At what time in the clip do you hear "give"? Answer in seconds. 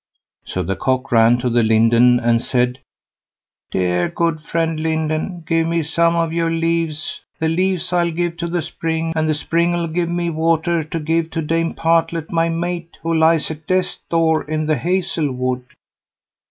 5.45-5.67, 8.09-8.35, 9.89-10.09, 10.99-11.29